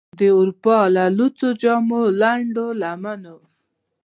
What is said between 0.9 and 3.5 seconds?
له لوڅو جامو، لنډو لمنو،